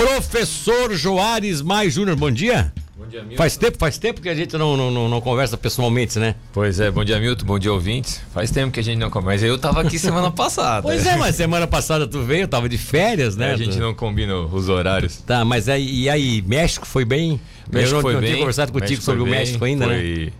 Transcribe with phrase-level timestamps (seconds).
[0.00, 2.72] Professor Joares Mais Júnior, bom dia.
[2.96, 3.36] Bom dia, Milton.
[3.36, 6.36] Faz tempo, faz tempo que a gente não, não, não, conversa pessoalmente, né?
[6.54, 8.18] Pois é, bom dia, Milton, bom dia, ouvintes.
[8.32, 9.44] Faz tempo que a gente não conversa.
[9.44, 10.80] Eu tava aqui semana passada.
[10.80, 13.50] Pois é, mas semana passada tu veio, eu tava de férias, né?
[13.50, 15.18] É, a gente não combina os horários.
[15.18, 17.38] Tá, mas aí, e aí, México foi bem?
[17.70, 18.30] México eu não, foi não bem.
[18.30, 20.32] tinha conversado contigo México sobre o foi México ainda, né?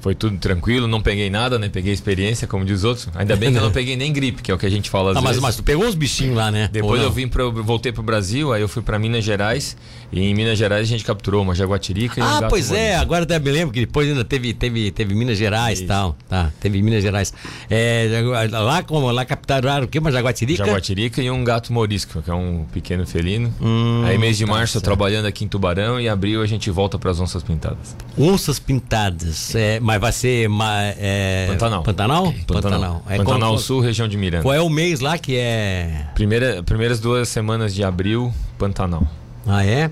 [0.00, 1.68] Foi, tudo tranquilo, não peguei nada, né?
[1.68, 3.08] Peguei experiência, como diz outros.
[3.14, 5.10] Ainda bem que eu não peguei nem gripe, que é o que a gente fala
[5.12, 5.42] às Ah, mas, vezes.
[5.42, 6.68] mas tu pegou uns bichinhos lá, né?
[6.72, 9.76] Depois eu vim pro, voltei pro Brasil, aí eu fui pra Minas Gerais.
[10.10, 13.24] E em Minas Gerais a gente capturou uma jaguatirica e um Ah, pois é, agora
[13.24, 16.16] até me lembro que depois ainda teve, teve, teve Minas Gerais e tal.
[16.28, 17.32] Tá, teve Minas Gerais.
[17.68, 18.08] É,
[18.50, 19.98] lá como lá capturaram o quê?
[19.98, 20.64] Uma jaguatirica?
[20.64, 23.52] Jaguatirica e um gato morisco, que é um pequeno felino.
[23.60, 24.84] Hum, aí mês de tá março eu certo.
[24.84, 27.94] trabalhando aqui em Tubarão e abril a gente volta pras onças pintadas.
[28.16, 29.54] Onças pintadas.
[29.54, 30.48] É, mas vai ser.
[30.50, 31.82] ma- é, Pantanal.
[31.82, 32.34] Pantanal?
[32.46, 34.42] Pantanal, É, Pantanal qual, Sul, região de Miranda.
[34.42, 36.08] Qual é o mês lá que é.
[36.14, 39.06] Primeira, primeiras duas semanas de abril, Pantanal.
[39.46, 39.90] Ah, é?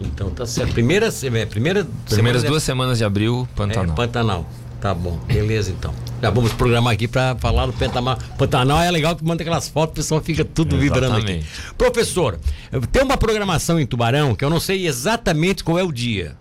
[0.00, 0.72] Então tá certo.
[0.72, 3.92] Primeira, é, primeira Primeiras semana duas semanas de abril, é, Pantanal.
[3.92, 4.46] é Pantanal.
[4.80, 5.92] Tá bom, beleza então.
[6.22, 8.18] Já vamos programar aqui pra falar do Pantanal.
[8.38, 11.32] Pantanal é legal que manda aquelas fotos, o pessoal fica tudo vibrando aqui.
[11.32, 11.46] Exatamente.
[11.76, 12.38] Professor,
[12.90, 16.36] tem uma programação em Tubarão que eu não sei exatamente qual é o dia.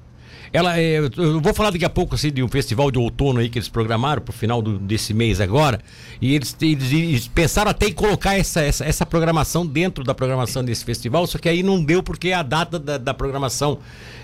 [0.55, 3.49] Ela, é, eu vou falar daqui a pouco assim, de um festival de outono aí
[3.49, 5.79] que eles programaram pro final do- desse mês agora.
[6.21, 10.63] E eles, eles- eles pensaram até em colocar essa, essa, essa programação dentro da programação
[10.63, 13.79] desse festival, só que aí não deu porque a data da, da programação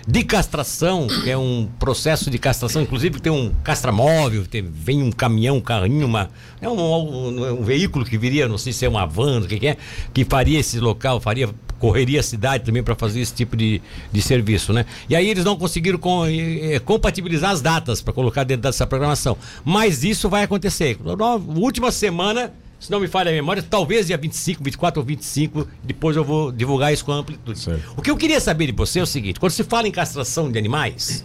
[0.08, 5.12] de castração, que é um processo de castração, inclusive tem um castramóvel, tem, vem um
[5.12, 8.88] caminhão, um carrinho, uma, é um, um- um veículo que viria, não sei se é
[8.88, 9.76] uma van, o que, que é,
[10.14, 11.48] que faria esse local, faria
[11.82, 14.86] correria a cidade também para fazer esse tipo de, de serviço, né?
[15.08, 19.36] E aí eles não conseguiram com- eh, compatibilizar as datas para colocar dentro dessa programação.
[19.64, 20.96] Mas isso vai acontecer.
[21.04, 25.66] Na última semana, se não me falha a memória, talvez dia 25, 24 ou 25,
[25.82, 27.58] depois eu vou divulgar isso com amplitude.
[27.58, 27.82] Certo.
[27.96, 30.52] O que eu queria saber de você é o seguinte: quando se fala em castração
[30.52, 31.24] de animais,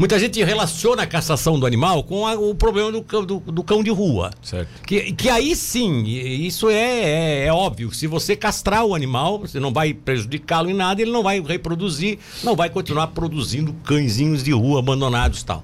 [0.00, 3.62] muita gente relaciona a castração do animal com a- o problema do cão, do, do
[3.62, 4.30] cão de rua.
[4.42, 4.68] Certo.
[4.86, 6.74] Que, que aí sim, isso é,
[7.42, 7.92] é, é óbvio.
[7.94, 12.18] Se você castrar o animal, você não vai prejudicá-lo em nada, ele não vai reproduzir,
[12.42, 15.62] não vai continuar produzindo cãezinhos de rua abandonados e tal.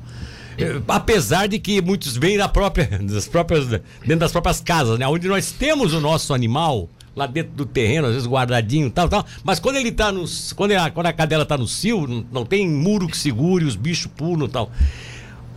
[0.59, 5.07] Eh, Apesar de que muitos vêm da própria, das próprias, dentro das próprias casas, né?
[5.09, 9.09] Onde nós temos o nosso animal lá dentro do terreno, às vezes guardadinho e tal,
[9.09, 9.25] tal.
[9.43, 10.53] Mas quando ele tá nos.
[10.53, 13.75] Quando a, quando a cadela tá no cio, não, não tem muro que segure, os
[13.75, 14.71] bichos pulam e tal.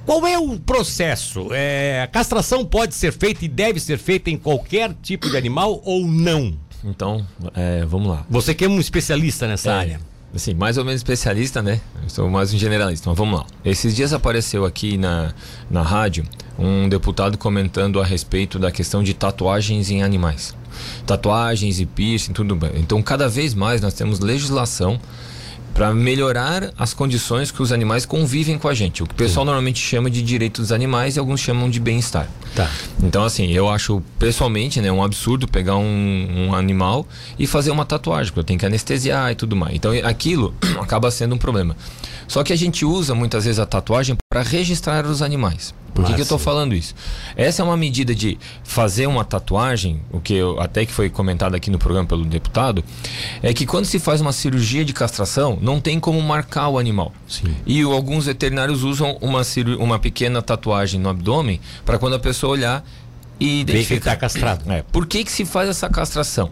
[0.06, 1.50] Qual é o processo?
[1.52, 5.82] É, a castração pode ser feita e deve ser feita em qualquer tipo de animal
[5.86, 6.54] ou não?
[6.84, 8.26] Então, é, vamos lá.
[8.30, 10.00] Você que é um especialista nessa É, área.
[10.34, 11.82] Assim, mais ou menos especialista, né?
[12.02, 13.46] Eu sou mais um generalista, mas vamos lá.
[13.66, 15.34] Esses dias apareceu aqui na,
[15.70, 16.24] na rádio
[16.58, 20.56] um deputado comentando a respeito da questão de tatuagens em animais.
[21.06, 22.72] Tatuagens e piercing, tudo bem.
[22.76, 25.00] Então, cada vez mais nós temos legislação
[25.74, 29.02] para melhorar as condições que os animais convivem com a gente.
[29.02, 32.28] O que o pessoal normalmente chama de direito dos animais e alguns chamam de bem-estar.
[32.56, 32.70] Tá.
[33.02, 37.08] Então, assim, eu acho pessoalmente, né, um absurdo pegar um, um animal
[37.38, 39.76] e fazer uma tatuagem, porque eu tenho que anestesiar e tudo mais.
[39.76, 41.78] Então, aquilo acaba sendo um problema.
[42.28, 45.74] Só que a gente usa muitas vezes a tatuagem para registrar os animais.
[46.00, 46.96] Por que, Ah, que eu estou falando isso?
[47.36, 51.56] Essa é uma medida de fazer uma tatuagem, o que eu, até que foi comentado
[51.56, 52.84] aqui no programa pelo deputado,
[53.44, 57.12] é que quando se faz uma cirurgia de castração, não tem como marcar o animal.
[57.28, 57.54] Sim.
[57.66, 59.42] E alguns veterinários usam uma,
[59.80, 62.86] uma pequena tatuagem no abdômen para quando a pessoa olhar
[63.40, 64.16] e Vê que está identificar.
[64.16, 64.72] castrado.
[64.72, 66.50] É, por que, que se faz essa castração?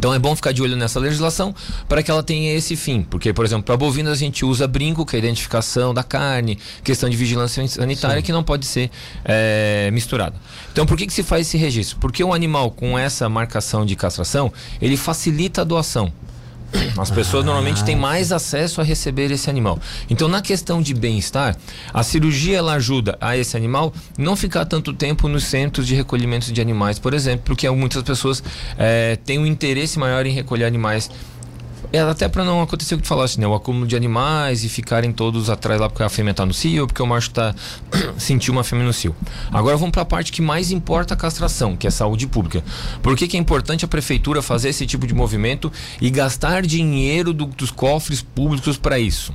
[0.00, 1.54] Então é bom ficar de olho nessa legislação
[1.86, 3.02] para que ela tenha esse fim.
[3.02, 6.58] Porque, por exemplo, para bovinos a gente usa brinco, que é a identificação da carne,
[6.82, 8.90] questão de vigilância sanitária que não pode ser
[9.22, 10.34] é, misturada.
[10.72, 11.98] Então por que, que se faz esse registro?
[11.98, 14.50] Porque o animal com essa marcação de castração,
[14.80, 16.10] ele facilita a doação.
[16.96, 19.78] As pessoas normalmente têm mais acesso a receber esse animal.
[20.08, 21.56] Então, na questão de bem-estar,
[21.92, 26.52] a cirurgia ela ajuda a esse animal não ficar tanto tempo nos centros de recolhimento
[26.52, 28.42] de animais, por exemplo, porque muitas pessoas
[28.78, 31.10] eh, têm um interesse maior em recolher animais.
[31.92, 33.46] É, até para não acontecer o que tu falaste, né?
[33.48, 36.86] O acúmulo de animais e ficarem todos atrás lá porque a fêmea tá no cio,
[36.86, 37.52] porque o macho tá
[38.16, 39.14] sentiu uma fêmea no cio.
[39.50, 42.62] Agora vamos para a parte que mais importa a castração, que é a saúde pública.
[43.02, 47.32] Por que, que é importante a prefeitura fazer esse tipo de movimento e gastar dinheiro
[47.32, 49.34] do- dos cofres públicos para isso?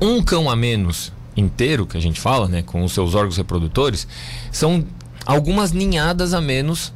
[0.00, 4.06] Um cão a menos inteiro, que a gente fala, né, com os seus órgãos reprodutores,
[4.52, 4.84] são
[5.24, 6.92] algumas ninhadas a menos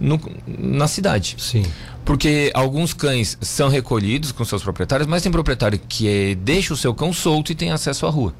[0.00, 1.36] no- na cidade.
[1.38, 1.64] Sim.
[2.08, 6.76] Porque alguns cães são recolhidos com seus proprietários, mas tem proprietário que eh, deixa o
[6.76, 8.34] seu cão solto e tem acesso à rua.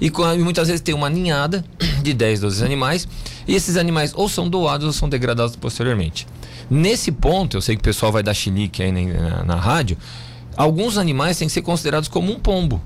[0.00, 1.64] E, e muitas vezes tem uma ninhada
[2.04, 3.08] de 10, 12 animais,
[3.48, 6.24] e esses animais ou são doados ou são degradados posteriormente.
[6.70, 9.98] Nesse ponto, eu sei que o pessoal vai dar chilique aí na, na, na rádio,
[10.56, 12.80] alguns animais têm que ser considerados como um pombo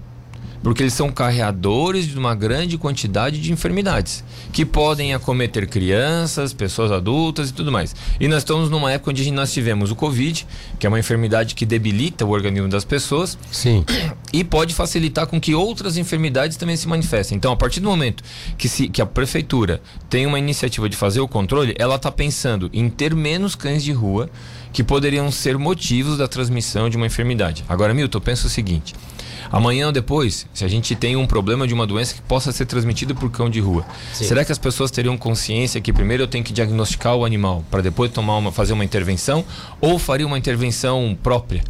[0.64, 6.90] porque eles são carreadores de uma grande quantidade de enfermidades que podem acometer crianças, pessoas
[6.90, 7.94] adultas e tudo mais.
[8.18, 10.46] E nós estamos numa época onde nós tivemos o Covid,
[10.78, 13.36] que é uma enfermidade que debilita o organismo das pessoas.
[13.52, 13.84] Sim.
[14.32, 17.36] E pode facilitar com que outras enfermidades também se manifestem.
[17.36, 18.24] Então, a partir do momento
[18.56, 22.70] que, se, que a prefeitura tem uma iniciativa de fazer o controle, ela está pensando
[22.72, 24.30] em ter menos cães de rua
[24.72, 27.62] que poderiam ser motivos da transmissão de uma enfermidade.
[27.68, 28.94] Agora, Milton, pensa o seguinte:
[29.50, 32.66] Amanhã ou depois, se a gente tem um problema de uma doença que possa ser
[32.66, 34.24] transmitida por cão de rua, Sim.
[34.24, 37.82] será que as pessoas teriam consciência que primeiro eu tenho que diagnosticar o animal para
[37.82, 39.44] depois tomar uma, fazer uma intervenção
[39.80, 41.62] ou faria uma intervenção própria?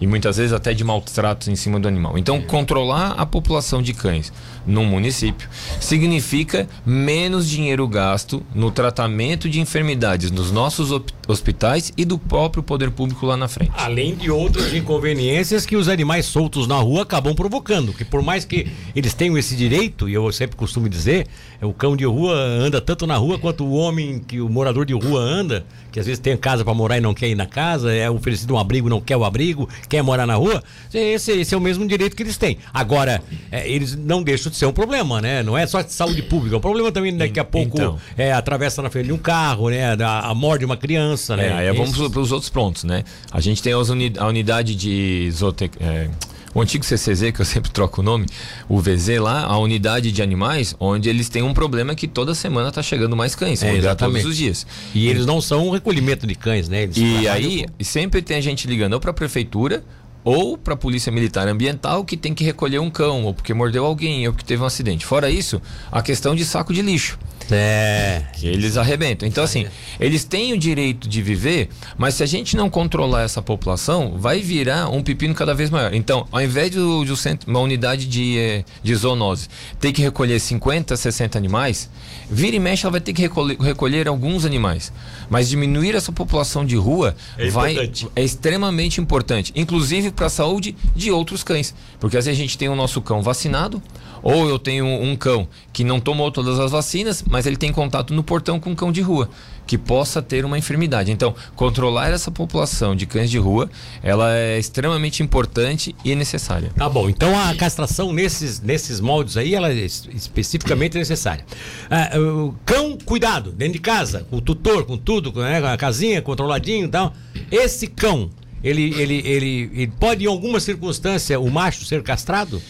[0.00, 2.18] E muitas vezes até de maltratos em cima do animal.
[2.18, 4.32] Então, controlar a população de cães
[4.66, 5.48] num município
[5.80, 10.90] significa menos dinheiro gasto no tratamento de enfermidades nos nossos
[11.26, 13.72] hospitais e do próprio poder público lá na frente.
[13.76, 18.44] Além de outras inconveniências que os animais soltos na rua acabam provocando, que por mais
[18.44, 21.26] que eles tenham esse direito, e eu sempre costumo dizer,
[21.60, 24.94] o cão de rua anda tanto na rua quanto o homem que o morador de
[24.94, 27.92] rua anda, que às vezes tem casa para morar e não quer ir na casa,
[27.92, 30.62] é oferecido um abrigo, não quer o abrigo, quer morar na rua,
[30.94, 32.56] esse, esse é o mesmo direito que eles têm.
[32.72, 35.42] Agora, é, eles não deixam de ser um problema, né?
[35.42, 38.32] Não é só de saúde pública, é um problema também daqui a pouco então, é,
[38.32, 39.94] atravessa na frente de um carro, né?
[40.02, 41.48] A, a morte de uma criança, né?
[41.48, 43.04] É, aí vamos para os outros pontos, né?
[43.30, 45.76] A gente tem uni a unidade de zootec...
[45.78, 46.08] É,
[46.54, 48.26] o antigo CCZ, que eu sempre troco o nome,
[48.68, 52.68] o VZ lá, a unidade de animais, onde eles têm um problema que toda semana
[52.68, 54.22] está chegando mais cães, é, exatamente.
[54.22, 54.66] todos os dias.
[54.94, 56.82] E eles não são um recolhimento de cães, né?
[56.82, 57.84] Eles e aí, com...
[57.84, 59.82] sempre tem a gente ligando ou para a prefeitura
[60.24, 63.84] ou para a polícia militar ambiental que tem que recolher um cão, ou porque mordeu
[63.84, 65.04] alguém, ou porque teve um acidente.
[65.04, 65.60] Fora isso,
[65.90, 67.18] a questão de saco de lixo.
[67.50, 68.22] É.
[68.34, 69.26] Que eles arrebentam.
[69.26, 69.66] Então, assim,
[69.98, 74.40] eles têm o direito de viver, mas se a gente não controlar essa população, vai
[74.40, 75.94] virar um pepino cada vez maior.
[75.94, 79.48] Então, ao invés de, de uma unidade de, eh, de zoonose
[79.80, 81.88] ter que recolher 50, 60 animais,
[82.30, 84.92] vira e mexe, ela vai ter que recolher, recolher alguns animais.
[85.28, 88.08] Mas diminuir essa população de rua é, vai, importante.
[88.14, 91.74] é extremamente importante, inclusive para a saúde de outros cães.
[91.98, 93.82] Porque às vezes a gente tem o nosso cão vacinado,
[94.22, 98.12] ou eu tenho um cão que não tomou todas as vacinas, mas ele tem contato
[98.12, 99.30] no portão com um cão de rua,
[99.66, 101.10] que possa ter uma enfermidade.
[101.10, 103.70] Então, controlar essa população de cães de rua,
[104.02, 106.70] ela é extremamente importante e necessária.
[106.76, 107.08] Tá bom.
[107.08, 111.42] Então, a castração nesses, nesses moldes aí, ela é especificamente necessária.
[111.90, 115.76] Ah, o cão, cuidado, dentro de casa, com o tutor, com tudo, né, com a
[115.78, 117.14] casinha, controladinho e tal.
[117.50, 118.28] Esse cão,
[118.62, 122.60] ele, ele, ele, ele pode, em alguma circunstância, o macho ser castrado?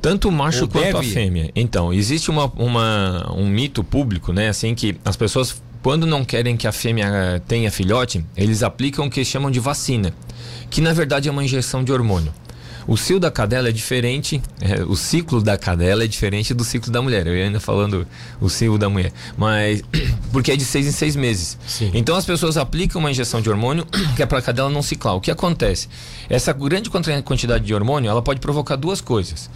[0.00, 0.98] Tanto o macho Ou quanto deve...
[0.98, 1.50] a fêmea.
[1.54, 4.48] Então, existe uma, uma, um mito público, né?
[4.48, 9.06] Assim que as pessoas, quando não querem que a fêmea eh, tenha filhote, eles aplicam
[9.06, 10.12] o que chamam de vacina,
[10.70, 12.32] que na verdade é uma injeção de hormônio.
[12.88, 16.90] O cio da cadela é diferente, é, o ciclo da cadela é diferente do ciclo
[16.90, 17.26] da mulher.
[17.26, 18.06] Eu ia ainda falando
[18.40, 19.82] o ciclo da mulher, mas
[20.32, 21.58] porque é de seis em seis meses.
[21.66, 21.90] Sim.
[21.92, 23.86] Então as pessoas aplicam uma injeção de hormônio
[24.16, 25.14] que é para a cadela não ciclar.
[25.14, 25.86] O que acontece?
[26.30, 29.50] Essa grande quantidade de hormônio, ela pode provocar duas coisas.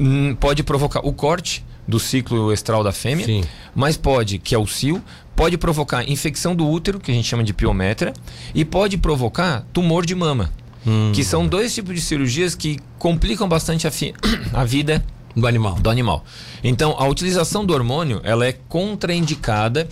[0.00, 3.44] Hum, pode provocar o corte do ciclo estral da fêmea, Sim.
[3.74, 5.02] mas pode, que é o cio,
[5.36, 8.14] pode provocar infecção do útero, que a gente chama de piometra,
[8.54, 10.50] e pode provocar tumor de mama,
[10.86, 11.12] hum.
[11.14, 13.90] que são dois tipos de cirurgias que complicam bastante a,
[14.54, 15.04] a vida
[15.36, 15.74] do animal.
[15.74, 16.24] do animal.
[16.64, 19.88] Então, a utilização do hormônio, ela é contraindicada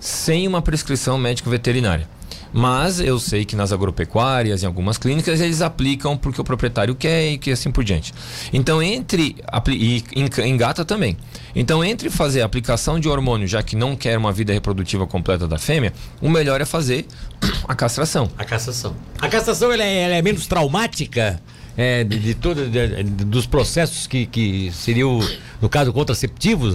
[0.00, 2.08] sem uma prescrição médico veterinária.
[2.52, 7.32] Mas eu sei que nas agropecuárias, em algumas clínicas, eles aplicam porque o proprietário quer
[7.32, 8.12] e que assim por diante.
[8.52, 9.36] Então, entre.
[9.68, 10.04] E
[10.44, 11.16] engata também.
[11.54, 15.48] Então, entre fazer a aplicação de hormônio, já que não quer uma vida reprodutiva completa
[15.48, 17.06] da fêmea, o melhor é fazer
[17.66, 18.30] a castração.
[18.36, 18.94] A castração.
[19.20, 21.40] A castração ela é, ela é menos traumática?
[21.76, 25.20] É, de, de todo de, dos processos que, que seriam,
[25.60, 26.74] no caso, contraceptivos,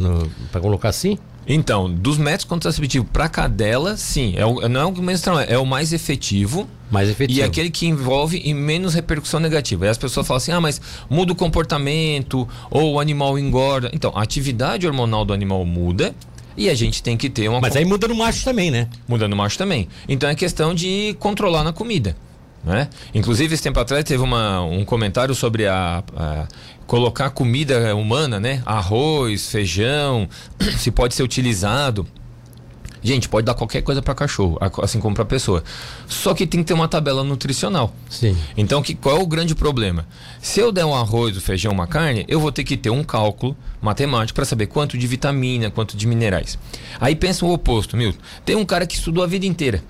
[0.52, 1.18] para colocar assim?
[1.48, 5.66] Então, dos métodos contraceptivos para cadela, sim, é o, não é o menos é o
[5.66, 6.68] mais efetivo.
[6.92, 7.40] Mais efetivo.
[7.40, 9.86] E aquele que envolve em menos repercussão negativa.
[9.86, 10.80] Aí as pessoas falam assim: ah, mas
[11.10, 13.90] muda o comportamento, ou o animal engorda.
[13.92, 16.14] Então, a atividade hormonal do animal muda.
[16.56, 17.62] E a gente tem que ter uma.
[17.62, 18.88] Mas aí muda no macho também, né?
[19.08, 19.88] Muda no macho também.
[20.08, 22.16] Então é questão de controlar na comida.
[22.64, 22.90] Né?
[23.14, 26.48] Inclusive, esse tempo atrás teve uma, um comentário sobre a, a,
[26.86, 28.62] colocar comida humana, né?
[28.66, 30.30] Arroz, feijão,
[30.78, 32.06] se pode ser utilizado.
[33.04, 35.64] Gente, pode dar qualquer coisa para cachorro, assim como para pessoa.
[36.08, 37.96] Só que tem que ter uma tabela nutricional.
[38.08, 38.38] Sim.
[38.56, 40.06] Então, que, qual é o grande problema?
[40.40, 43.04] Se eu der um arroz, um feijão, uma carne, eu vou ter que ter um
[43.04, 46.60] cálculo matemático para saber quanto de vitamina, quanto de minerais.
[47.00, 48.20] Aí pensa o oposto, Milton.
[48.46, 49.84] Tem um cara que estudou a vida inteira.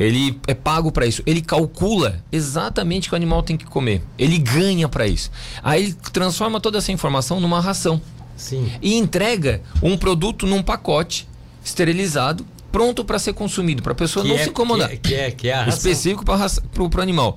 [0.00, 1.22] Ele é pago para isso.
[1.26, 4.02] Ele calcula exatamente o que o animal tem que comer.
[4.18, 5.30] Ele ganha para isso.
[5.62, 8.00] Aí ele transforma toda essa informação numa ração.
[8.36, 8.72] Sim.
[8.80, 11.28] E entrega um produto num pacote
[11.62, 14.88] esterilizado, pronto para ser consumido, para a pessoa Que não é- se incomodar.
[14.88, 15.76] Que é, que é, que é a ração.
[15.76, 16.48] específico para
[16.82, 17.36] o animal.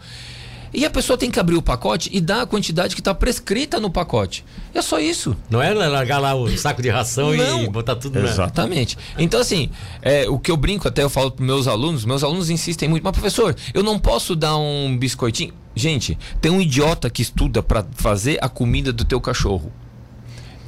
[0.73, 3.79] E a pessoa tem que abrir o pacote e dar a quantidade que está prescrita
[3.79, 4.43] no pacote.
[4.73, 5.35] É só isso.
[5.49, 8.27] Não é largar lá o saco de ração e botar tudo na...
[8.27, 8.97] Exatamente.
[9.17, 9.69] Então, assim,
[10.01, 13.03] é, o que eu brinco, até eu falo para meus alunos, meus alunos insistem muito,
[13.03, 15.53] mas professor, eu não posso dar um biscoitinho.
[15.75, 19.71] Gente, tem um idiota que estuda para fazer a comida do teu cachorro.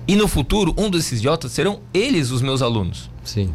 [0.08, 3.10] E no futuro, um desses idiotas serão eles os meus alunos.
[3.24, 3.54] Sim.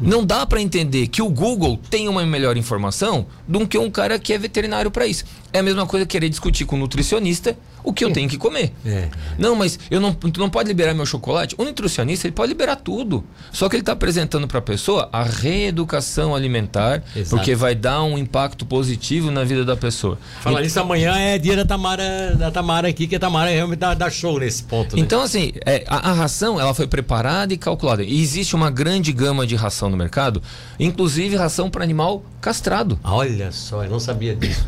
[0.00, 4.18] Não dá para entender que o Google tem uma melhor informação do que um cara
[4.18, 5.24] que é veterinário para isso.
[5.52, 8.72] É a mesma coisa querer discutir com o nutricionista o que eu tenho que comer.
[8.86, 9.08] É.
[9.38, 11.54] Não, mas eu não, tu não pode liberar meu chocolate.
[11.58, 13.24] O nutricionista ele pode liberar tudo.
[13.50, 17.36] Só que ele está apresentando para a pessoa a reeducação alimentar, Exato.
[17.36, 20.18] porque vai dar um impacto positivo na vida da pessoa.
[20.40, 23.94] Falar nisso, amanhã é dia da Tamara, da Tamara aqui, que a Tamara realmente dá,
[23.94, 24.96] dá show nesse ponto.
[24.96, 25.02] né?
[25.02, 28.02] Então, assim, é, a, a ração ela foi preparada e calculada.
[28.02, 30.42] E existe uma grande gama de ração no mercado,
[30.78, 32.98] inclusive ração para animal castrado.
[33.02, 34.66] Olha só, eu não sabia disso.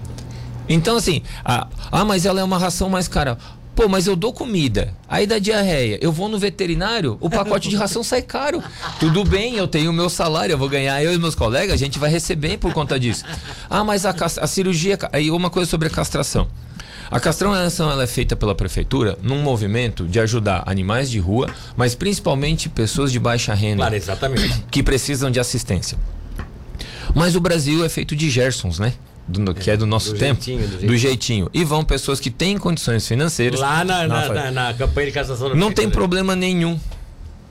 [0.68, 3.38] Então, assim, ah, ah, mas ela é uma ração mais cara.
[3.74, 7.74] Pô, mas eu dou comida, aí dá diarreia, eu vou no veterinário, o pacote de
[7.74, 8.62] ração sai caro.
[9.00, 11.76] Tudo bem, eu tenho o meu salário, eu vou ganhar, eu e meus colegas, a
[11.76, 13.24] gente vai receber por conta disso.
[13.68, 14.96] Ah, mas a, a cirurgia.
[15.12, 16.46] Aí, uma coisa sobre a castração.
[17.10, 21.96] A castração ela é feita pela prefeitura num movimento de ajudar animais de rua, mas
[21.96, 24.64] principalmente pessoas de baixa renda Claro, exatamente.
[24.70, 25.98] que precisam de assistência.
[27.14, 28.94] Mas o Brasil é feito de Gersons, né?
[29.26, 30.42] Do- que é do nosso do tempo.
[30.42, 31.50] jeitinho, do do jeitinho.
[31.54, 33.58] E vão pessoas que têm condições financeiras.
[33.60, 36.78] Lá na, na, na- na campanha de castração da Não tem problema nenhum.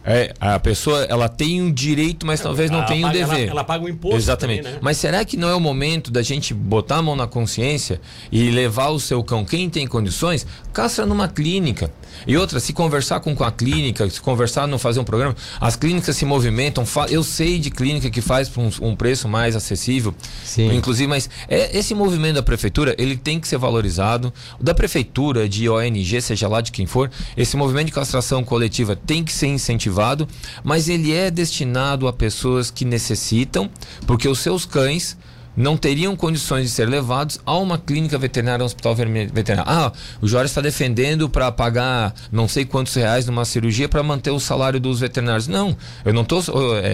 [0.05, 3.41] É, a pessoa ela tem um direito, mas talvez não Ela tenha um paga- dever.
[3.43, 4.17] Ela, ela paga o imposto.
[4.17, 4.61] Exatamente.
[4.63, 4.79] também, né?
[4.81, 8.49] Mas será que não é o momento da gente botar a mão na consciência e
[8.49, 11.91] levar o seu cão, quem tem condições, castra numa clínica?
[12.27, 15.75] E outra, se conversar com, com a clínica, se conversar, não fazer um programa, as
[15.75, 16.83] clínicas se movimentam.
[17.09, 20.13] Eu sei de clínica que faz por um, um preço mais acessível.
[20.43, 20.73] Sim.
[20.75, 24.31] Inclusive, mas é, esse movimento da prefeitura, ele tem que ser valorizado.
[24.59, 29.23] Da prefeitura, de ONG, seja lá de quem for, esse movimento de castração coletiva tem
[29.23, 29.92] que ser incentivado,
[30.63, 33.69] mas ele é destinado a pessoas que necessitam,
[34.05, 35.17] porque os seus cães
[35.55, 39.63] não teriam condições de ser levados a uma clínica veterinária, um hospital veterinário.
[39.71, 39.91] Ah,
[40.21, 44.39] o Jorge está defendendo para pagar não sei quantos reais numa cirurgia para manter o
[44.39, 45.47] salário dos veterinários.
[45.47, 46.41] Não, eu não estou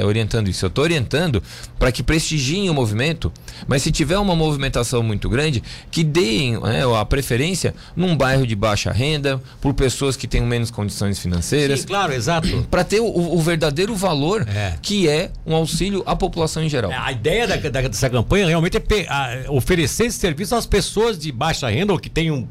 [0.06, 0.66] orientando isso.
[0.66, 1.42] Eu estou orientando
[1.78, 3.32] para que prestigiem o movimento,
[3.68, 8.56] mas se tiver uma movimentação muito grande, que deem né, a preferência num bairro de
[8.56, 12.68] baixa renda, por pessoas que tenham menos condições financeiras Sim, claro, exato.
[12.70, 14.76] para ter o, o verdadeiro valor É.
[14.82, 16.92] que é um auxílio à população em geral.
[16.94, 21.68] A ideia da- da- dessa campanha realmente é oferecer esse serviço às pessoas de baixa
[21.70, 22.48] renda ou que têm um,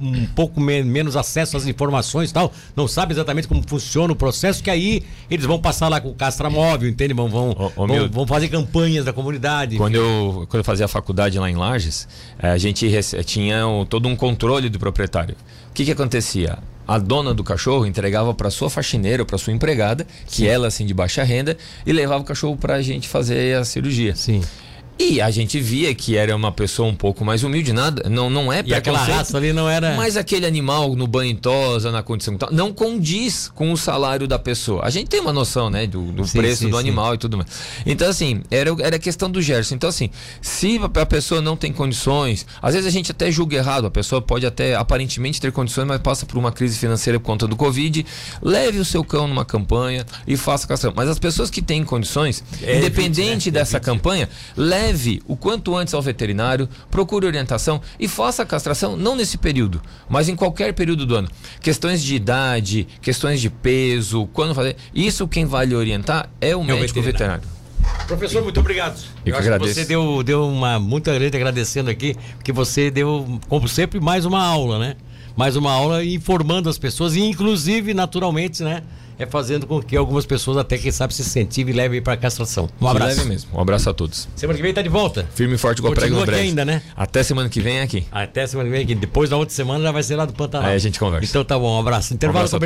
[0.00, 4.16] um pouco me- menos acesso às informações e tal, não sabe exatamente como funciona o
[4.16, 7.12] processo, que aí eles vão passar lá com o castramóvel, entende?
[7.12, 9.76] Vão, vão, Ô, ô, vão, vão fazer campanhas da comunidade.
[9.76, 12.88] Quando eu, quando eu fazia a faculdade lá em Lages, eh, a gente
[13.24, 15.34] tinha um- todo um controle do proprietário.
[15.70, 16.58] O que, que acontecia?
[16.88, 20.86] A dona do cachorro entregava para sua faxineira ou para sua empregada, que ela assim
[20.86, 24.14] de baixa renda, e levava o cachorro para a gente fazer a cirurgia.
[24.14, 24.40] Sim.
[24.98, 28.50] E a gente via que era uma pessoa um pouco mais humilde, nada, não, não
[28.52, 29.94] é E aquela raça ali não era.
[29.96, 33.76] Mas aquele animal no banho em tosa, na condição que tá, não condiz com o
[33.76, 34.84] salário da pessoa.
[34.84, 36.80] A gente tem uma noção, né, do, do Sim, preço sim, do sim.
[36.80, 37.48] animal e tudo mais.
[37.84, 39.74] Então, assim, era, era questão do Gerson.
[39.74, 40.08] Então, assim,
[40.40, 43.90] se a a pessoa não tem condições, às vezes a gente até julga errado, a
[43.90, 47.54] pessoa pode até aparentemente ter condições, mas passa por uma crise financeira por conta do
[47.54, 48.04] Covid,
[48.42, 50.94] leve o seu cão numa campanha e faça castração.
[50.96, 53.58] Mas as pessoas que têm condições, É, independente né?
[53.60, 53.84] dessa Evite.
[53.84, 54.85] campanha, leve
[55.26, 60.28] o quanto antes ao veterinário, procure orientação e faça a castração não nesse período, mas
[60.28, 61.28] em qualquer período do ano.
[61.60, 64.76] Questões de idade, questões de peso, quando fazer.
[64.94, 67.42] Isso quem vai lhe orientar é o médico veterinário.
[67.42, 67.56] veterinário.
[68.06, 69.00] Professor, muito obrigado.
[69.24, 69.74] Eu acho agradeço.
[69.74, 70.78] você deu, deu uma.
[70.78, 74.96] Muita gente agradecendo aqui, porque você deu, como sempre, mais uma aula, né?
[75.36, 78.82] Mais uma aula informando as pessoas, e inclusive, naturalmente, né?
[79.18, 82.16] É fazendo com que algumas pessoas, até quem sabe, se incentivem e levem para a
[82.18, 82.68] castração.
[82.78, 83.16] Um abraço.
[83.16, 83.50] Leve mesmo.
[83.54, 84.28] Um abraço a todos.
[84.36, 85.26] Semana que vem tá de volta.
[85.34, 86.42] Firme e forte igual prego no aqui breve.
[86.48, 86.82] ainda, né?
[86.94, 88.04] Até semana que vem aqui.
[88.12, 90.68] Até semana que vem, que depois da outra semana já vai ser lá do Pantanal.
[90.68, 91.26] Aí a gente conversa.
[91.30, 92.12] Então tá bom, um abraço.
[92.12, 92.60] Intervalo abraço a comercial.